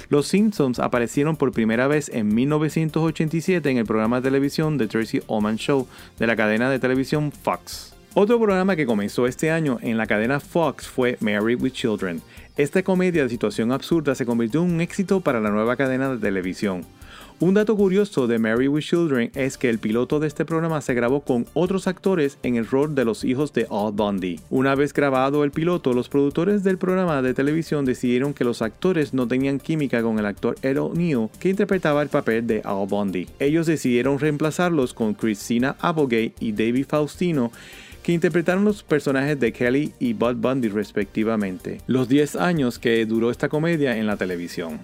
Los 0.10 0.28
Simpsons 0.28 0.78
aparecieron 0.78 1.38
por 1.38 1.52
primera 1.52 1.88
vez 1.88 2.08
en 2.10 2.36
1987 2.36 3.68
en 3.68 3.78
el 3.78 3.86
programa 3.88 4.18
de 4.18 4.30
televisión 4.30 4.78
The 4.78 4.86
Tracy 4.86 5.24
Ullman 5.26 5.58
Show 5.58 5.88
de 6.20 6.28
la 6.28 6.36
cadena 6.36 6.70
de 6.70 6.78
televisión 6.78 7.32
Fox. 7.32 7.96
Otro 8.14 8.38
programa 8.38 8.76
que 8.76 8.86
comenzó 8.86 9.26
este 9.26 9.50
año 9.50 9.80
en 9.82 9.98
la 9.98 10.06
cadena 10.06 10.40
Fox 10.40 10.88
fue 10.88 11.18
Married 11.20 11.60
with 11.60 11.72
Children. 11.72 12.22
Esta 12.58 12.84
comedia 12.84 13.24
de 13.24 13.30
situación 13.30 13.72
absurda 13.72 14.14
se 14.14 14.26
convirtió 14.26 14.64
en 14.64 14.72
un 14.72 14.82
éxito 14.82 15.22
para 15.22 15.40
la 15.40 15.50
nueva 15.50 15.76
cadena 15.76 16.10
de 16.10 16.18
televisión. 16.20 16.86
Un 17.40 17.54
dato 17.54 17.78
curioso 17.78 18.26
de 18.26 18.40
Mary 18.40 18.68
with 18.68 18.82
Children 18.82 19.30
es 19.36 19.60
que 19.60 19.70
el 19.70 19.78
piloto 19.78 20.20
de 20.20 20.26
este 20.26 20.44
programa 20.44 20.82
se 20.82 20.96
grabó 20.96 21.22
con 21.22 21.46
otros 21.54 21.86
actores 21.86 22.40
en 22.42 22.56
el 22.56 22.66
rol 22.66 22.96
de 22.96 23.06
los 23.06 23.24
hijos 23.24 23.54
de 23.54 23.68
Al 23.70 23.92
Bundy. 23.92 24.40
Una 24.50 24.74
vez 24.74 24.92
grabado 24.92 25.44
el 25.44 25.52
piloto, 25.52 25.94
los 25.94 26.10
productores 26.10 26.64
del 26.64 26.80
programa 26.80 27.22
de 27.22 27.36
televisión 27.36 27.86
decidieron 27.86 28.34
que 28.34 28.44
los 28.44 28.64
actores 28.64 29.14
no 29.14 29.28
tenían 29.28 29.60
química 29.60 30.02
con 30.02 30.18
el 30.18 30.26
actor 30.26 30.56
Ed 30.64 30.82
O'Neill 30.82 31.30
que 31.40 31.50
interpretaba 31.50 32.02
el 32.02 32.10
papel 32.10 32.48
de 32.48 32.64
Al 32.66 32.88
Bundy. 32.88 33.28
Ellos 33.38 33.68
decidieron 33.68 34.18
reemplazarlos 34.18 34.96
con 34.96 35.14
Christina 35.14 35.76
Applegate 35.80 36.34
y 36.40 36.54
David 36.54 36.88
Faustino 36.90 37.52
que 38.02 38.14
interpretaron 38.14 38.66
los 38.66 38.82
personajes 38.82 39.40
de 39.40 39.54
Kelly 39.54 39.94
y 40.00 40.14
Bud 40.14 40.38
Bundy 40.38 40.70
respectivamente, 40.70 41.82
los 41.86 42.10
10 42.10 42.38
años 42.38 42.80
que 42.80 43.06
duró 43.06 43.30
esta 43.30 43.48
comedia 43.48 43.96
en 43.96 44.08
la 44.08 44.18
televisión. 44.18 44.80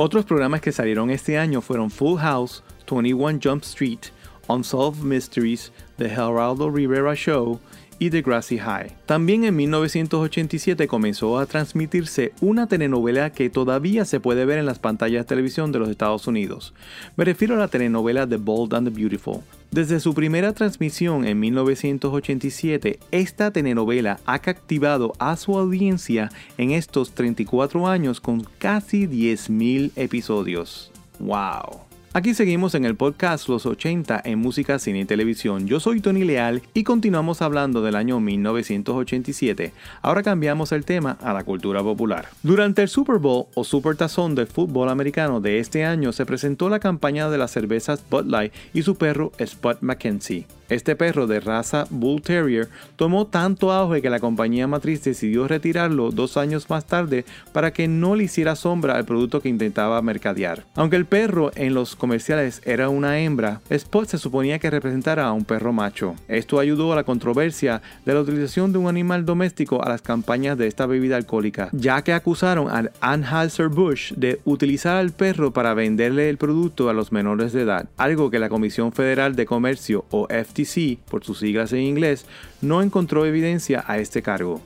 Otros 0.00 0.24
programas 0.24 0.60
que 0.60 0.70
salieron 0.70 1.10
este 1.10 1.38
año 1.38 1.60
fueron 1.60 1.90
Full 1.90 2.20
House, 2.20 2.62
21 2.88 3.40
Jump 3.42 3.64
Street, 3.64 3.98
Unsolved 4.46 5.02
Mysteries, 5.02 5.72
The 5.96 6.08
Geraldo 6.08 6.70
Rivera 6.70 7.16
Show 7.16 7.58
y 7.98 8.08
The 8.08 8.22
Grassy 8.22 8.58
High. 8.58 8.92
También 9.06 9.42
en 9.42 9.56
1987 9.56 10.86
comenzó 10.86 11.36
a 11.36 11.46
transmitirse 11.46 12.32
una 12.40 12.68
telenovela 12.68 13.30
que 13.30 13.50
todavía 13.50 14.04
se 14.04 14.20
puede 14.20 14.44
ver 14.44 14.60
en 14.60 14.66
las 14.66 14.78
pantallas 14.78 15.24
de 15.24 15.28
televisión 15.28 15.72
de 15.72 15.80
los 15.80 15.88
Estados 15.88 16.28
Unidos. 16.28 16.74
Me 17.16 17.24
refiero 17.24 17.56
a 17.56 17.58
la 17.58 17.66
telenovela 17.66 18.24
The 18.24 18.36
Bold 18.36 18.74
and 18.74 18.88
the 18.88 18.94
Beautiful. 18.94 19.42
Desde 19.70 20.00
su 20.00 20.14
primera 20.14 20.54
transmisión 20.54 21.26
en 21.26 21.38
1987, 21.40 22.98
esta 23.10 23.50
telenovela 23.50 24.18
ha 24.24 24.38
captivado 24.38 25.12
a 25.18 25.36
su 25.36 25.58
audiencia 25.58 26.30
en 26.56 26.70
estos 26.70 27.12
34 27.12 27.86
años 27.86 28.20
con 28.20 28.46
casi 28.58 29.06
10.000 29.06 29.92
episodios. 29.96 30.90
¡Wow! 31.18 31.87
Aquí 32.14 32.32
seguimos 32.32 32.74
en 32.74 32.86
el 32.86 32.96
podcast 32.96 33.48
Los 33.48 33.66
80 33.66 34.22
en 34.24 34.38
música, 34.38 34.78
cine 34.78 35.00
y 35.00 35.04
televisión. 35.04 35.66
Yo 35.66 35.78
soy 35.78 36.00
Tony 36.00 36.24
Leal 36.24 36.62
y 36.72 36.82
continuamos 36.82 37.42
hablando 37.42 37.82
del 37.82 37.96
año 37.96 38.18
1987. 38.18 39.72
Ahora 40.00 40.22
cambiamos 40.22 40.72
el 40.72 40.86
tema 40.86 41.18
a 41.20 41.34
la 41.34 41.44
cultura 41.44 41.82
popular. 41.82 42.30
Durante 42.42 42.80
el 42.80 42.88
Super 42.88 43.18
Bowl 43.18 43.48
o 43.54 43.62
Super 43.62 43.94
Tazón 43.94 44.34
del 44.34 44.46
fútbol 44.46 44.88
americano 44.88 45.42
de 45.42 45.58
este 45.58 45.84
año 45.84 46.12
se 46.12 46.24
presentó 46.24 46.70
la 46.70 46.80
campaña 46.80 47.28
de 47.28 47.36
las 47.36 47.50
cervezas 47.50 48.02
Bud 48.08 48.24
Light 48.24 48.54
y 48.72 48.82
su 48.82 48.96
perro 48.96 49.32
Spud 49.38 49.76
McKenzie. 49.82 50.46
Este 50.68 50.96
perro 50.96 51.26
de 51.26 51.40
raza 51.40 51.86
Bull 51.88 52.20
Terrier 52.20 52.68
tomó 52.96 53.26
tanto 53.26 53.72
auge 53.72 54.02
que 54.02 54.10
la 54.10 54.20
compañía 54.20 54.66
matriz 54.66 55.02
decidió 55.02 55.48
retirarlo 55.48 56.10
dos 56.10 56.36
años 56.36 56.68
más 56.68 56.84
tarde 56.84 57.24
para 57.52 57.72
que 57.72 57.88
no 57.88 58.14
le 58.14 58.24
hiciera 58.24 58.54
sombra 58.54 58.96
al 58.96 59.06
producto 59.06 59.40
que 59.40 59.48
intentaba 59.48 60.02
mercadear. 60.02 60.64
Aunque 60.74 60.96
el 60.96 61.06
perro 61.06 61.52
en 61.54 61.72
los 61.72 61.96
comerciales 61.98 62.62
era 62.64 62.88
una 62.88 63.18
hembra, 63.18 63.60
Spot 63.68 64.08
se 64.08 64.16
suponía 64.16 64.58
que 64.58 64.70
representara 64.70 65.26
a 65.26 65.32
un 65.32 65.44
perro 65.44 65.72
macho. 65.72 66.14
Esto 66.28 66.58
ayudó 66.58 66.92
a 66.92 66.96
la 66.96 67.04
controversia 67.04 67.82
de 68.06 68.14
la 68.14 68.20
utilización 68.20 68.72
de 68.72 68.78
un 68.78 68.88
animal 68.88 69.26
doméstico 69.26 69.84
a 69.84 69.88
las 69.90 70.00
campañas 70.00 70.56
de 70.56 70.66
esta 70.66 70.86
bebida 70.86 71.16
alcohólica, 71.16 71.68
ya 71.72 72.02
que 72.02 72.12
acusaron 72.14 72.70
al 72.70 72.92
Anheuser-Busch 73.00 74.14
de 74.14 74.40
utilizar 74.44 74.96
al 74.96 75.12
perro 75.12 75.52
para 75.52 75.74
venderle 75.74 76.30
el 76.30 76.38
producto 76.38 76.88
a 76.88 76.94
los 76.94 77.12
menores 77.12 77.52
de 77.52 77.62
edad, 77.62 77.88
algo 77.96 78.30
que 78.30 78.38
la 78.38 78.48
Comisión 78.48 78.92
Federal 78.92 79.36
de 79.36 79.44
Comercio 79.44 80.04
o 80.10 80.26
FTC 80.28 80.98
por 81.10 81.24
sus 81.24 81.40
siglas 81.40 81.72
en 81.72 81.80
inglés, 81.80 82.26
no 82.60 82.82
encontró 82.82 83.26
evidencia 83.26 83.84
a 83.86 83.98
este 83.98 84.22
cargo. 84.22 84.62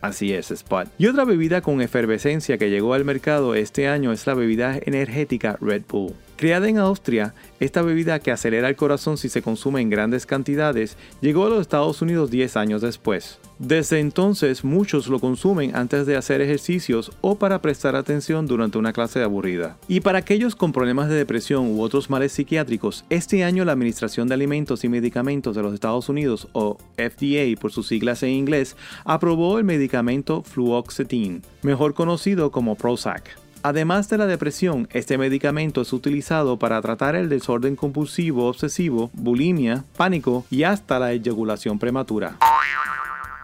Así 0.00 0.34
es, 0.34 0.50
Spot. 0.50 0.88
Y 0.98 1.06
otra 1.06 1.24
bebida 1.24 1.62
con 1.62 1.80
efervescencia 1.80 2.58
que 2.58 2.68
llegó 2.68 2.92
al 2.92 3.06
mercado 3.06 3.54
este 3.54 3.88
año 3.88 4.12
es 4.12 4.26
la 4.26 4.34
bebida 4.34 4.78
energética 4.84 5.56
Red 5.62 5.82
Bull. 5.88 6.14
Creada 6.36 6.68
en 6.68 6.78
Austria, 6.78 7.32
esta 7.60 7.82
bebida 7.82 8.18
que 8.18 8.32
acelera 8.32 8.68
el 8.68 8.76
corazón 8.76 9.16
si 9.16 9.28
se 9.28 9.40
consume 9.40 9.80
en 9.80 9.88
grandes 9.88 10.26
cantidades 10.26 10.96
llegó 11.20 11.46
a 11.46 11.48
los 11.48 11.60
Estados 11.60 12.02
Unidos 12.02 12.30
10 12.30 12.56
años 12.56 12.82
después. 12.82 13.38
Desde 13.60 14.00
entonces 14.00 14.64
muchos 14.64 15.06
lo 15.06 15.20
consumen 15.20 15.76
antes 15.76 16.06
de 16.06 16.16
hacer 16.16 16.40
ejercicios 16.40 17.12
o 17.20 17.36
para 17.36 17.62
prestar 17.62 17.94
atención 17.94 18.46
durante 18.48 18.78
una 18.78 18.92
clase 18.92 19.22
aburrida. 19.22 19.76
Y 19.86 20.00
para 20.00 20.18
aquellos 20.18 20.56
con 20.56 20.72
problemas 20.72 21.08
de 21.08 21.14
depresión 21.14 21.68
u 21.68 21.80
otros 21.80 22.10
males 22.10 22.32
psiquiátricos, 22.32 23.04
este 23.10 23.44
año 23.44 23.64
la 23.64 23.72
Administración 23.72 24.26
de 24.26 24.34
Alimentos 24.34 24.82
y 24.82 24.88
Medicamentos 24.88 25.54
de 25.54 25.62
los 25.62 25.72
Estados 25.72 26.08
Unidos, 26.08 26.48
o 26.52 26.78
FDA 26.96 27.58
por 27.60 27.70
sus 27.70 27.86
siglas 27.86 28.24
en 28.24 28.30
inglés, 28.30 28.76
aprobó 29.04 29.58
el 29.58 29.64
medicamento 29.64 30.42
fluoxetine, 30.42 31.42
mejor 31.62 31.94
conocido 31.94 32.50
como 32.50 32.74
Prozac. 32.74 33.43
Además 33.64 34.10
de 34.10 34.18
la 34.18 34.26
depresión, 34.26 34.88
este 34.92 35.16
medicamento 35.16 35.80
es 35.80 35.94
utilizado 35.94 36.58
para 36.58 36.82
tratar 36.82 37.16
el 37.16 37.30
desorden 37.30 37.76
compulsivo 37.76 38.46
obsesivo, 38.46 39.10
bulimia, 39.14 39.84
pánico 39.96 40.44
y 40.50 40.64
hasta 40.64 40.98
la 40.98 41.12
eyaculación 41.12 41.78
prematura. 41.78 42.36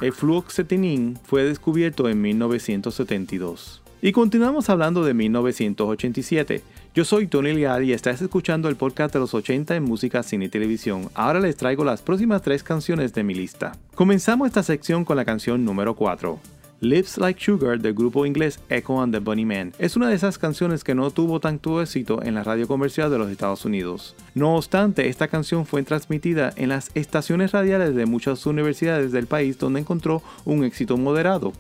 El 0.02 0.12
fluoxetinin 0.12 1.18
fue 1.24 1.44
descubierto 1.44 2.06
en 2.06 2.20
1972. 2.20 3.80
Y 4.02 4.12
continuamos 4.12 4.68
hablando 4.68 5.04
de 5.04 5.14
1987. 5.14 6.62
Yo 6.94 7.06
soy 7.06 7.26
Tony 7.26 7.54
Leal 7.54 7.84
y 7.84 7.94
estás 7.94 8.20
escuchando 8.20 8.68
el 8.68 8.76
podcast 8.76 9.14
de 9.14 9.20
los 9.20 9.32
80 9.32 9.74
en 9.74 9.84
música, 9.84 10.22
cine 10.22 10.44
y 10.44 10.48
televisión. 10.50 11.08
Ahora 11.14 11.40
les 11.40 11.56
traigo 11.56 11.82
las 11.82 12.02
próximas 12.02 12.42
tres 12.42 12.62
canciones 12.62 13.14
de 13.14 13.22
mi 13.22 13.32
lista. 13.32 13.72
Comenzamos 13.94 14.48
esta 14.48 14.62
sección 14.62 15.06
con 15.06 15.16
la 15.16 15.24
canción 15.24 15.64
número 15.64 15.96
4. 15.96 16.59
Lips 16.82 17.18
Like 17.18 17.38
Sugar 17.38 17.78
del 17.78 17.92
grupo 17.92 18.25
inglés 18.25 18.58
Echo 18.70 19.02
and 19.02 19.12
the 19.12 19.18
Bunnymen 19.18 19.75
es 19.78 19.96
una 19.96 20.08
de 20.08 20.14
esas 20.14 20.38
canciones 20.38 20.82
que 20.82 20.94
no 20.94 21.10
tuvo 21.10 21.38
tanto 21.38 21.82
éxito 21.82 22.22
en 22.22 22.34
la 22.34 22.42
radio 22.42 22.66
comercial 22.66 23.10
de 23.10 23.18
los 23.18 23.30
Estados 23.30 23.66
Unidos. 23.66 24.16
No 24.34 24.56
obstante, 24.56 25.06
esta 25.06 25.28
canción 25.28 25.66
fue 25.66 25.82
transmitida 25.82 26.54
en 26.56 26.70
las 26.70 26.90
estaciones 26.94 27.52
radiales 27.52 27.94
de 27.94 28.06
muchas 28.06 28.46
universidades 28.46 29.12
del 29.12 29.26
país 29.26 29.58
donde 29.58 29.80
encontró 29.80 30.22
un 30.46 30.64
éxito 30.64 30.96
moderado. 30.96 31.52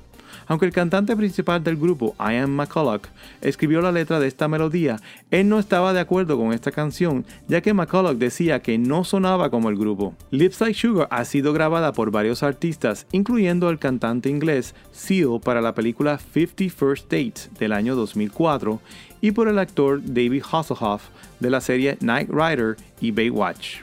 Aunque 0.50 0.66
el 0.66 0.72
cantante 0.72 1.16
principal 1.16 1.62
del 1.62 1.76
grupo, 1.76 2.16
Ian 2.18 2.50
McCulloch, 2.50 3.06
escribió 3.40 3.80
la 3.82 3.92
letra 3.92 4.18
de 4.18 4.26
esta 4.26 4.48
melodía, 4.48 4.96
él 5.30 5.48
no 5.48 5.60
estaba 5.60 5.92
de 5.92 6.00
acuerdo 6.00 6.36
con 6.36 6.52
esta 6.52 6.72
canción, 6.72 7.24
ya 7.46 7.60
que 7.60 7.72
McCulloch 7.72 8.16
decía 8.16 8.60
que 8.60 8.76
no 8.76 9.04
sonaba 9.04 9.48
como 9.48 9.68
el 9.68 9.76
grupo. 9.76 10.12
Lips 10.32 10.60
Like 10.60 10.76
Sugar 10.76 11.06
ha 11.12 11.24
sido 11.24 11.52
grabada 11.52 11.92
por 11.92 12.10
varios 12.10 12.42
artistas, 12.42 13.06
incluyendo 13.12 13.70
el 13.70 13.78
cantante 13.78 14.28
inglés 14.28 14.74
Seal 14.90 15.38
para 15.40 15.60
la 15.60 15.72
película 15.72 16.18
50 16.18 16.76
First 16.76 17.04
Dates 17.04 17.48
del 17.60 17.72
año 17.72 17.94
2004 17.94 18.80
y 19.20 19.30
por 19.30 19.46
el 19.46 19.56
actor 19.56 20.00
David 20.02 20.42
Hasselhoff 20.50 21.10
de 21.38 21.50
la 21.50 21.60
serie 21.60 21.96
Night 22.00 22.28
Rider 22.28 22.76
y 23.00 23.12
Baywatch. 23.12 23.76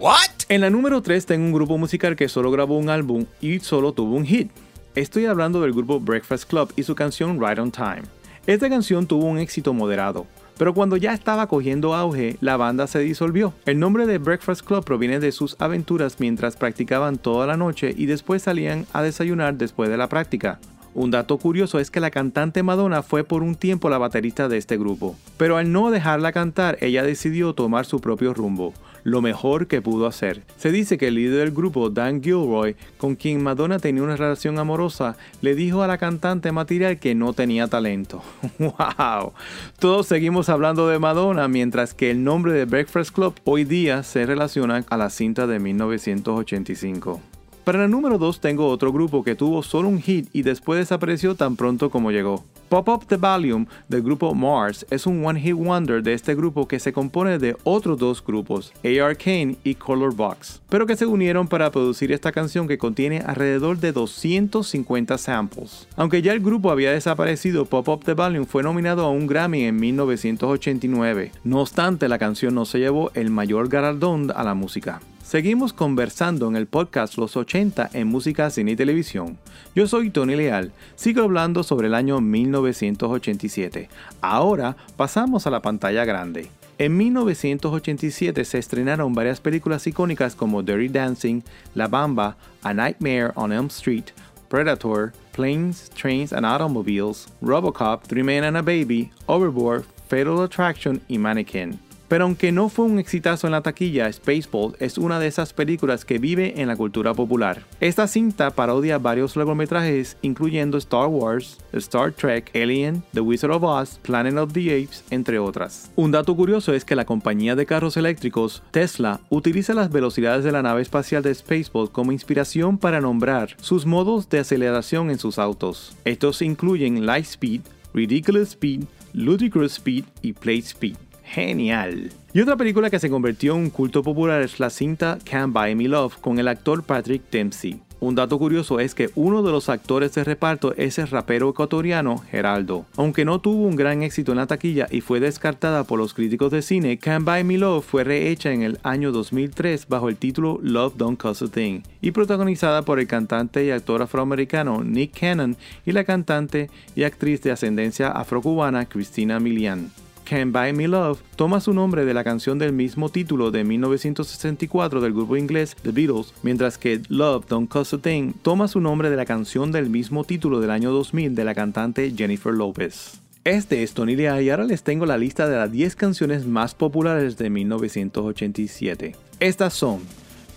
En 0.49 0.59
la 0.59 0.69
número 0.69 1.01
3 1.01 1.25
tengo 1.25 1.45
un 1.45 1.53
grupo 1.53 1.77
musical 1.77 2.17
que 2.17 2.27
solo 2.27 2.51
grabó 2.51 2.77
un 2.77 2.89
álbum 2.89 3.23
y 3.39 3.59
solo 3.59 3.93
tuvo 3.93 4.17
un 4.17 4.25
hit. 4.25 4.49
Estoy 4.97 5.27
hablando 5.27 5.61
del 5.61 5.73
grupo 5.73 5.99
Breakfast 5.99 6.49
Club 6.49 6.73
y 6.75 6.81
su 6.81 6.95
canción 6.95 7.39
Right 7.39 7.59
on 7.59 7.71
Time. 7.71 8.01
Esta 8.47 8.67
canción 8.67 9.05
tuvo 9.05 9.27
un 9.27 9.37
éxito 9.37 9.71
moderado, 9.71 10.25
pero 10.57 10.73
cuando 10.73 10.97
ya 10.97 11.13
estaba 11.13 11.45
cogiendo 11.45 11.93
auge, 11.93 12.35
la 12.41 12.57
banda 12.57 12.87
se 12.87 12.97
disolvió. 12.97 13.53
El 13.67 13.77
nombre 13.77 14.07
de 14.07 14.17
Breakfast 14.17 14.65
Club 14.65 14.83
proviene 14.83 15.19
de 15.19 15.31
sus 15.31 15.55
aventuras 15.59 16.19
mientras 16.19 16.55
practicaban 16.55 17.19
toda 17.19 17.45
la 17.45 17.57
noche 17.57 17.93
y 17.95 18.07
después 18.07 18.41
salían 18.41 18.87
a 18.91 19.03
desayunar 19.03 19.53
después 19.53 19.87
de 19.91 19.97
la 19.97 20.09
práctica. 20.09 20.59
Un 20.97 21.11
dato 21.11 21.37
curioso 21.37 21.77
es 21.77 21.91
que 21.91 21.99
la 21.99 22.09
cantante 22.09 22.63
Madonna 22.63 23.03
fue 23.03 23.23
por 23.23 23.43
un 23.43 23.53
tiempo 23.53 23.87
la 23.87 23.99
baterista 23.99 24.49
de 24.49 24.57
este 24.57 24.77
grupo, 24.77 25.15
pero 25.37 25.57
al 25.57 25.71
no 25.71 25.91
dejarla 25.91 26.31
cantar, 26.31 26.79
ella 26.81 27.03
decidió 27.03 27.53
tomar 27.53 27.85
su 27.85 28.01
propio 28.01 28.33
rumbo, 28.33 28.73
lo 29.03 29.21
mejor 29.21 29.67
que 29.67 29.79
pudo 29.79 30.07
hacer. 30.07 30.41
Se 30.57 30.71
dice 30.71 30.97
que 30.97 31.09
el 31.09 31.13
líder 31.13 31.41
del 31.41 31.51
grupo, 31.51 31.91
Dan 31.91 32.23
Gilroy, 32.23 32.75
con 32.97 33.15
quien 33.15 33.43
Madonna 33.43 33.77
tenía 33.77 34.01
una 34.01 34.15
relación 34.15 34.57
amorosa, 34.57 35.17
le 35.41 35.53
dijo 35.53 35.83
a 35.83 35.87
la 35.87 35.99
cantante 35.99 36.51
material 36.51 36.97
que 36.97 37.13
no 37.13 37.33
tenía 37.33 37.67
talento. 37.67 38.23
¡Wow! 38.57 39.33
Todos 39.77 40.07
seguimos 40.07 40.49
hablando 40.49 40.87
de 40.87 40.97
Madonna, 40.97 41.47
mientras 41.47 41.93
que 41.93 42.09
el 42.09 42.23
nombre 42.23 42.53
de 42.53 42.65
Breakfast 42.65 43.13
Club 43.13 43.35
hoy 43.43 43.65
día 43.65 44.01
se 44.01 44.25
relaciona 44.25 44.83
a 44.89 44.97
la 44.97 45.11
cinta 45.11 45.45
de 45.45 45.59
1985. 45.59 47.21
Para 47.67 47.83
el 47.83 47.91
número 47.91 48.17
2 48.17 48.39
tengo 48.39 48.69
otro 48.69 48.93
grupo 48.93 49.25
que 49.25 49.35
tuvo 49.35 49.61
solo 49.61 49.89
un 49.89 50.01
hit 50.01 50.29
y 50.31 50.43
después 50.43 50.79
desapareció 50.79 51.35
tan 51.35 51.57
pronto 51.57 51.89
como 51.89 52.11
llegó. 52.11 52.45
Pop 52.69 52.87
Up 52.87 53.07
the 53.07 53.17
Volume 53.17 53.67
del 53.89 54.03
grupo 54.03 54.33
Mars 54.33 54.85
es 54.89 55.05
un 55.05 55.25
One 55.25 55.41
Hit 55.41 55.55
Wonder 55.55 56.01
de 56.01 56.13
este 56.13 56.33
grupo 56.33 56.65
que 56.65 56.79
se 56.79 56.93
compone 56.93 57.39
de 57.39 57.57
otros 57.65 57.99
dos 57.99 58.23
grupos, 58.25 58.71
AR 58.85 59.17
Kane 59.17 59.57
y 59.65 59.75
Color 59.75 60.15
Box, 60.15 60.61
pero 60.69 60.85
que 60.85 60.95
se 60.95 61.05
unieron 61.05 61.49
para 61.49 61.69
producir 61.69 62.13
esta 62.13 62.31
canción 62.31 62.69
que 62.69 62.77
contiene 62.77 63.19
alrededor 63.19 63.79
de 63.79 63.91
250 63.91 65.17
samples. 65.17 65.89
Aunque 65.97 66.21
ya 66.21 66.31
el 66.31 66.39
grupo 66.39 66.71
había 66.71 66.93
desaparecido, 66.93 67.65
Pop 67.65 67.89
Up 67.89 68.05
the 68.05 68.13
Volume 68.13 68.45
fue 68.45 68.63
nominado 68.63 69.03
a 69.03 69.09
un 69.09 69.27
Grammy 69.27 69.65
en 69.65 69.75
1989. 69.75 71.33
No 71.43 71.59
obstante, 71.59 72.07
la 72.07 72.17
canción 72.17 72.55
no 72.55 72.63
se 72.63 72.79
llevó 72.79 73.11
el 73.13 73.29
mayor 73.29 73.67
galardón 73.67 74.31
a 74.33 74.45
la 74.45 74.53
música. 74.53 75.01
Seguimos 75.27 75.73
conversando 75.73 76.47
en 76.47 76.55
el 76.55 76.67
podcast 76.67 77.17
Los 77.17 77.35
80 77.35 77.89
en 77.91 78.07
música, 78.07 78.49
cine 78.49 78.71
y 78.71 78.75
televisión. 78.77 79.37
Yo 79.75 79.85
soy 79.85 80.09
Tony 80.09 80.37
Leal, 80.37 80.71
sigo 80.95 81.21
hablando 81.21 81.63
sobre 81.63 81.87
el 81.87 81.95
año 81.95 82.21
1987. 82.21 83.89
Ahora 84.21 84.77
pasamos 84.95 85.45
a 85.45 85.49
la 85.49 85.61
pantalla 85.61 86.05
grande. 86.05 86.47
En 86.77 86.95
1987 86.95 88.45
se 88.45 88.57
estrenaron 88.57 89.13
varias 89.13 89.41
películas 89.41 89.85
icónicas 89.85 90.33
como 90.33 90.63
Dirty 90.63 90.87
Dancing, 90.87 91.41
La 91.75 91.89
Bamba, 91.89 92.37
A 92.63 92.73
Nightmare 92.73 93.33
on 93.35 93.51
Elm 93.51 93.67
Street, 93.67 94.05
Predator, 94.47 95.11
Planes, 95.33 95.89
Trains 95.89 96.31
and 96.31 96.45
Automobiles, 96.45 97.27
Robocop, 97.41 98.03
Three 98.03 98.23
Men 98.23 98.45
and 98.45 98.55
a 98.55 98.61
Baby, 98.61 99.11
Overboard, 99.25 99.83
Fatal 100.07 100.41
Attraction 100.41 101.01
y 101.09 101.17
Mannequin. 101.17 101.85
Pero 102.07 102.23
aunque 102.23 102.51
no 102.51 102.69
fue 102.69 102.85
un 102.85 102.99
exitazo 102.99 103.47
en 103.47 103.51
la 103.51 103.61
taquilla, 103.61 104.11
Spaceball 104.11 104.75
es 104.79 104.97
una 104.97 105.19
de 105.19 105.27
esas 105.27 105.53
películas 105.53 106.05
que 106.05 106.19
vive 106.19 106.61
en 106.61 106.67
la 106.67 106.75
cultura 106.75 107.13
popular. 107.13 107.63
Esta 107.79 108.07
cinta 108.07 108.51
parodia 108.51 108.97
varios 108.97 109.35
largometrajes 109.35 110.17
incluyendo 110.21 110.77
Star 110.77 111.07
Wars, 111.07 111.57
Star 111.73 112.11
Trek, 112.11 112.51
Alien, 112.55 113.03
The 113.13 113.21
Wizard 113.21 113.51
of 113.51 113.63
Oz, 113.63 113.99
Planet 114.01 114.37
of 114.37 114.53
the 114.53 114.71
Apes, 114.71 115.03
entre 115.09 115.39
otras. 115.39 115.91
Un 115.95 116.11
dato 116.11 116.35
curioso 116.35 116.73
es 116.73 116.85
que 116.85 116.95
la 116.95 117.05
compañía 117.05 117.55
de 117.55 117.65
carros 117.65 117.97
eléctricos, 117.97 118.63
Tesla, 118.71 119.19
utiliza 119.29 119.73
las 119.73 119.91
velocidades 119.91 120.43
de 120.43 120.51
la 120.51 120.61
nave 120.61 120.81
espacial 120.81 121.23
de 121.23 121.33
Spaceball 121.33 121.91
como 121.91 122.11
inspiración 122.11 122.77
para 122.77 123.01
nombrar 123.01 123.55
sus 123.61 123.85
modos 123.85 124.29
de 124.29 124.39
aceleración 124.39 125.11
en 125.11 125.19
sus 125.19 125.39
autos. 125.39 125.95
Estos 126.05 126.41
incluyen 126.41 127.05
Light 127.05 127.25
Speed, 127.25 127.61
Ridiculous 127.93 128.49
Speed, 128.49 128.83
Ludicrous 129.13 129.73
Speed 129.73 130.05
y 130.21 130.33
Play 130.33 130.59
Speed. 130.59 130.95
Genial. 131.27 132.11
Y 132.33 132.41
otra 132.41 132.55
película 132.55 132.89
que 132.89 132.99
se 132.99 133.09
convirtió 133.09 133.55
en 133.55 133.61
un 133.61 133.69
culto 133.69 134.01
popular 134.01 134.41
es 134.41 134.59
la 134.59 134.69
cinta 134.69 135.17
Can't 135.23 135.53
Buy 135.53 135.75
Me 135.75 135.87
Love 135.87 136.17
con 136.17 136.39
el 136.39 136.47
actor 136.47 136.83
Patrick 136.83 137.29
Dempsey. 137.29 137.81
Un 137.99 138.13
dato 138.13 138.37
curioso 138.37 138.79
es 138.79 138.93
que 138.93 139.09
uno 139.15 139.41
de 139.41 139.51
los 139.51 139.69
actores 139.69 140.13
de 140.13 140.23
reparto 140.23 140.75
es 140.75 140.99
el 140.99 141.07
rapero 141.07 141.49
ecuatoriano 141.49 142.19
Geraldo. 142.19 142.85
Aunque 142.95 143.25
no 143.25 143.41
tuvo 143.41 143.65
un 143.65 143.75
gran 143.75 144.03
éxito 144.03 144.31
en 144.31 144.37
la 144.37 144.45
taquilla 144.45 144.87
y 144.91 145.01
fue 145.01 145.19
descartada 145.19 145.83
por 145.83 145.97
los 145.97 146.13
críticos 146.13 146.51
de 146.51 146.61
cine, 146.61 146.99
Can't 146.99 147.25
Buy 147.25 147.43
Me 147.43 147.57
Love 147.57 147.83
fue 147.83 148.03
rehecha 148.03 148.51
en 148.51 148.61
el 148.61 148.79
año 148.83 149.11
2003 149.11 149.87
bajo 149.87 150.09
el 150.09 150.17
título 150.17 150.59
Love 150.61 150.95
Don't 150.95 151.19
Cost 151.19 151.41
a 151.41 151.47
Thing 151.47 151.81
y 151.99 152.11
protagonizada 152.11 152.83
por 152.83 152.99
el 152.99 153.07
cantante 153.07 153.65
y 153.65 153.71
actor 153.71 154.03
afroamericano 154.03 154.83
Nick 154.83 155.19
Cannon 155.19 155.57
y 155.83 155.91
la 155.91 156.03
cantante 156.03 156.69
y 156.95 157.03
actriz 157.03 157.41
de 157.41 157.51
ascendencia 157.51 158.11
afrocubana 158.11 158.85
Christina 158.85 159.39
Milian. 159.39 159.91
Can't 160.27 160.51
Buy 160.51 160.73
Me 160.73 160.89
Love 160.89 161.21
toma 161.37 161.61
su 161.61 161.73
nombre 161.73 162.03
de 162.03 162.13
la 162.13 162.25
canción 162.25 162.59
del 162.59 162.73
mismo 162.73 163.07
título 163.07 163.49
de 163.49 163.63
1964 163.63 164.99
del 164.99 165.13
grupo 165.13 165.37
inglés 165.37 165.77
The 165.83 165.91
Beatles, 165.91 166.33
mientras 166.43 166.77
que 166.77 167.01
Love 167.07 167.45
Don't 167.47 167.69
Cost 167.69 167.93
a 167.93 167.97
Thing 167.99 168.33
toma 168.41 168.67
su 168.67 168.81
nombre 168.81 169.09
de 169.09 169.15
la 169.15 169.25
canción 169.25 169.71
del 169.71 169.89
mismo 169.89 170.25
título 170.25 170.59
del 170.59 170.71
año 170.71 170.91
2000 170.91 171.33
de 171.33 171.43
la 171.45 171.55
cantante 171.55 172.13
Jennifer 172.13 172.53
Lopez. 172.53 173.21
Este 173.45 173.83
es 173.83 173.93
Tony 173.93 174.17
Lea 174.17 174.41
y 174.41 174.49
ahora 174.49 174.65
les 174.65 174.83
tengo 174.83 175.05
la 175.05 175.17
lista 175.17 175.47
de 175.47 175.55
las 175.55 175.71
10 175.71 175.95
canciones 175.95 176.45
más 176.45 176.75
populares 176.75 177.37
de 177.37 177.49
1987. 177.49 179.15
Estas 179.39 179.73
son 179.73 180.01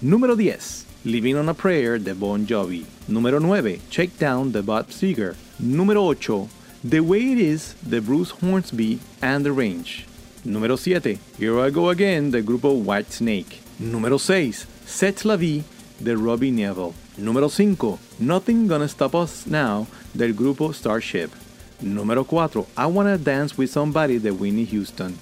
Número 0.01 0.35
10 0.35 0.87
Living 1.05 1.37
on 1.37 1.49
a 1.49 1.55
Prayer 1.55 2.01
de 2.01 2.13
Bon 2.15 2.45
Jovi 2.49 2.85
Número 3.07 3.39
9 3.39 3.79
Check 3.89 4.19
Down 4.19 4.51
de 4.51 4.63
Bob 4.63 4.91
Seger 4.91 5.35
Número 5.61 6.05
8 6.05 6.49
The 6.83 7.01
Way 7.01 7.33
It 7.33 7.39
Is 7.39 7.75
de 7.87 8.01
Bruce 8.01 8.31
Hornsby 8.31 9.01
and 9.21 9.45
The 9.45 9.53
Range. 9.53 10.07
Número 10.47 10.79
7. 10.79 11.19
Here 11.39 11.61
I 11.61 11.69
Go 11.69 11.91
Again 11.91 12.31
del 12.31 12.43
grupo 12.43 12.73
White 12.73 13.13
Snake. 13.13 13.61
Número 13.79 14.19
6. 14.19 14.67
Set 14.87 15.27
la 15.27 15.37
Vie 15.37 15.63
de 16.03 16.17
Robbie 16.17 16.51
Neville. 16.51 16.95
Número 17.19 17.51
5. 17.51 17.99
Nothing 18.19 18.67
Gonna 18.67 18.89
Stop 18.89 19.15
Us 19.15 19.47
Now 19.47 19.89
del 20.15 20.33
grupo 20.33 20.73
Starship. 20.73 21.29
Número 21.83 22.25
4. 22.25 22.67
I 22.79 22.87
Wanna 22.87 23.19
Dance 23.19 23.57
With 23.59 23.69
Somebody 23.69 24.19
de 24.19 24.31
Winnie 24.31 24.65
Houston. 24.65 25.19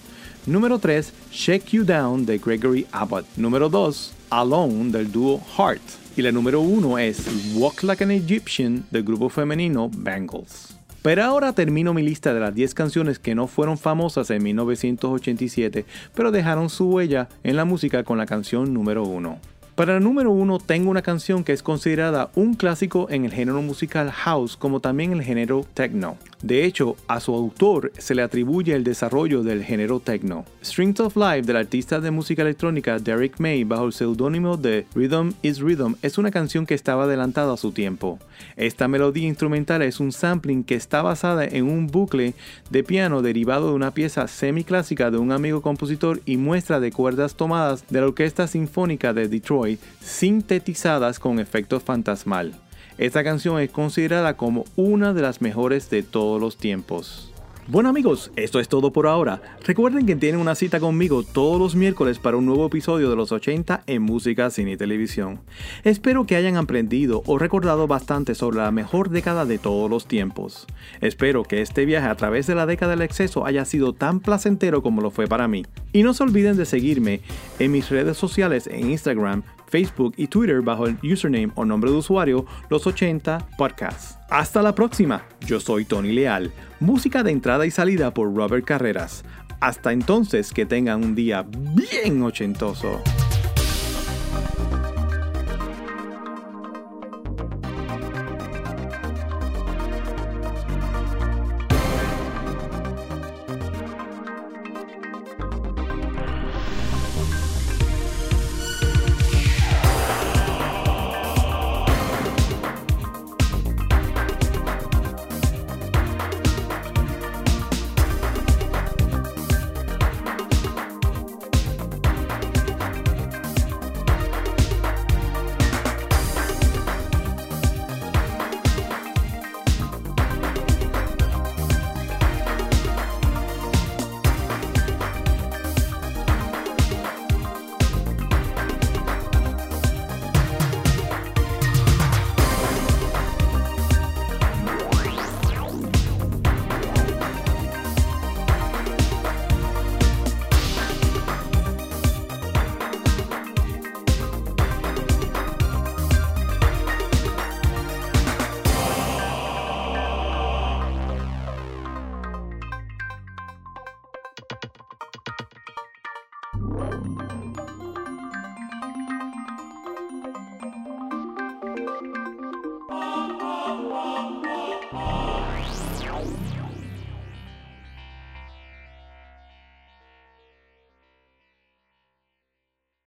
Número 0.46 0.78
3. 0.78 1.10
Shake 1.32 1.72
You 1.72 1.82
Down 1.82 2.24
de 2.24 2.38
Gregory 2.38 2.86
Abbott. 2.92 3.26
Número 3.36 3.68
2. 3.68 4.12
Alone 4.30 4.92
del 4.92 5.10
dúo 5.10 5.40
Heart. 5.56 5.82
Y 6.16 6.22
la 6.22 6.30
número 6.30 6.60
1 6.60 6.98
es 6.98 7.18
Walk 7.56 7.82
Like 7.82 8.04
an 8.04 8.12
Egyptian 8.12 8.84
del 8.92 9.02
grupo 9.02 9.28
femenino 9.28 9.90
Bangles. 9.92 10.77
Pero 11.02 11.22
ahora 11.24 11.52
termino 11.52 11.94
mi 11.94 12.02
lista 12.02 12.34
de 12.34 12.40
las 12.40 12.54
10 12.54 12.74
canciones 12.74 13.18
que 13.18 13.34
no 13.34 13.46
fueron 13.46 13.78
famosas 13.78 14.30
en 14.30 14.42
1987, 14.42 15.84
pero 16.14 16.32
dejaron 16.32 16.70
su 16.70 16.88
huella 16.90 17.28
en 17.44 17.56
la 17.56 17.64
música 17.64 18.02
con 18.02 18.18
la 18.18 18.26
canción 18.26 18.74
número 18.74 19.04
1. 19.04 19.57
Para 19.78 19.96
el 19.96 20.02
número 20.02 20.32
1 20.32 20.58
tengo 20.58 20.90
una 20.90 21.02
canción 21.02 21.44
que 21.44 21.52
es 21.52 21.62
considerada 21.62 22.32
un 22.34 22.54
clásico 22.54 23.06
en 23.10 23.24
el 23.24 23.32
género 23.32 23.62
musical 23.62 24.10
house 24.10 24.56
como 24.56 24.80
también 24.80 25.12
el 25.12 25.22
género 25.22 25.64
techno. 25.72 26.16
De 26.42 26.64
hecho, 26.64 26.96
a 27.06 27.20
su 27.20 27.32
autor 27.32 27.92
se 27.96 28.16
le 28.16 28.22
atribuye 28.22 28.74
el 28.74 28.82
desarrollo 28.82 29.44
del 29.44 29.62
género 29.62 30.00
techno. 30.00 30.44
Strings 30.64 30.98
of 30.98 31.16
Life 31.16 31.42
del 31.42 31.56
artista 31.56 32.00
de 32.00 32.10
música 32.10 32.42
electrónica 32.42 32.98
Derek 32.98 33.38
May 33.38 33.62
bajo 33.62 33.86
el 33.86 33.92
seudónimo 33.92 34.56
de 34.56 34.84
Rhythm 34.96 35.34
is 35.42 35.60
Rhythm 35.60 35.94
es 36.02 36.18
una 36.18 36.32
canción 36.32 36.66
que 36.66 36.74
estaba 36.74 37.04
adelantada 37.04 37.54
a 37.54 37.56
su 37.56 37.70
tiempo. 37.70 38.18
Esta 38.56 38.88
melodía 38.88 39.28
instrumental 39.28 39.82
es 39.82 40.00
un 40.00 40.10
sampling 40.10 40.64
que 40.64 40.74
está 40.74 41.02
basada 41.02 41.44
en 41.44 41.70
un 41.70 41.86
bucle 41.86 42.34
de 42.70 42.82
piano 42.82 43.22
derivado 43.22 43.68
de 43.68 43.74
una 43.74 43.92
pieza 43.92 44.26
semiclásica 44.26 45.12
de 45.12 45.18
un 45.18 45.30
amigo 45.30 45.62
compositor 45.62 46.20
y 46.24 46.36
muestra 46.36 46.80
de 46.80 46.90
cuerdas 46.90 47.36
tomadas 47.36 47.84
de 47.88 48.00
la 48.00 48.08
Orquesta 48.08 48.48
Sinfónica 48.48 49.12
de 49.12 49.28
Detroit 49.28 49.67
sintetizadas 50.00 51.18
con 51.18 51.38
efectos 51.38 51.82
fantasmal. 51.82 52.54
Esta 52.96 53.22
canción 53.22 53.60
es 53.60 53.70
considerada 53.70 54.36
como 54.36 54.64
una 54.74 55.12
de 55.12 55.22
las 55.22 55.40
mejores 55.40 55.90
de 55.90 56.02
todos 56.02 56.40
los 56.40 56.56
tiempos. 56.56 57.32
Bueno 57.70 57.90
amigos, 57.90 58.30
esto 58.36 58.60
es 58.60 58.68
todo 58.68 58.94
por 58.94 59.06
ahora. 59.06 59.42
Recuerden 59.66 60.06
que 60.06 60.16
tienen 60.16 60.40
una 60.40 60.54
cita 60.54 60.80
conmigo 60.80 61.22
todos 61.22 61.60
los 61.60 61.76
miércoles 61.76 62.18
para 62.18 62.38
un 62.38 62.46
nuevo 62.46 62.64
episodio 62.64 63.10
de 63.10 63.16
los 63.16 63.30
80 63.30 63.82
en 63.86 64.00
música, 64.00 64.48
cine 64.48 64.72
y 64.72 64.76
televisión. 64.78 65.40
Espero 65.84 66.24
que 66.24 66.36
hayan 66.36 66.56
aprendido 66.56 67.22
o 67.26 67.36
recordado 67.38 67.86
bastante 67.86 68.34
sobre 68.34 68.56
la 68.56 68.70
mejor 68.70 69.10
década 69.10 69.44
de 69.44 69.58
todos 69.58 69.90
los 69.90 70.06
tiempos. 70.06 70.66
Espero 71.02 71.42
que 71.42 71.60
este 71.60 71.84
viaje 71.84 72.08
a 72.08 72.14
través 72.14 72.46
de 72.46 72.54
la 72.54 72.64
década 72.64 72.92
del 72.92 73.02
exceso 73.02 73.44
haya 73.44 73.66
sido 73.66 73.92
tan 73.92 74.20
placentero 74.20 74.82
como 74.82 75.02
lo 75.02 75.10
fue 75.10 75.26
para 75.26 75.46
mí. 75.46 75.66
Y 75.92 76.04
no 76.04 76.14
se 76.14 76.22
olviden 76.22 76.56
de 76.56 76.64
seguirme 76.64 77.20
en 77.58 77.70
mis 77.70 77.90
redes 77.90 78.16
sociales 78.16 78.66
en 78.66 78.90
Instagram, 78.90 79.42
Facebook 79.68 80.14
y 80.16 80.26
Twitter 80.26 80.62
bajo 80.62 80.86
el 80.86 80.98
username 81.02 81.52
o 81.54 81.64
nombre 81.64 81.90
de 81.90 81.96
usuario 81.96 82.46
Los 82.70 82.86
80 82.86 83.46
Podcasts. 83.56 84.18
Hasta 84.30 84.62
la 84.62 84.74
próxima, 84.74 85.24
yo 85.46 85.60
soy 85.60 85.84
Tony 85.84 86.12
Leal, 86.12 86.52
música 86.80 87.22
de 87.22 87.30
entrada 87.30 87.66
y 87.66 87.70
salida 87.70 88.12
por 88.12 88.34
Robert 88.34 88.64
Carreras. 88.64 89.24
Hasta 89.60 89.92
entonces 89.92 90.52
que 90.52 90.66
tengan 90.66 91.04
un 91.04 91.14
día 91.14 91.44
bien 91.74 92.22
ochentoso. 92.22 93.02